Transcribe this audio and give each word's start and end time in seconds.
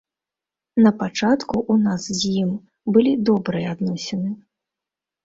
На 0.85 0.91
пачатку 1.01 1.55
ў 1.71 1.75
нас 1.87 2.01
з 2.21 2.31
ім 2.45 2.49
былі 2.97 3.13
добрыя 3.29 3.67
адносіны. 3.77 4.29